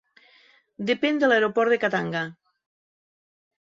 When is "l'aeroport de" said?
1.33-1.81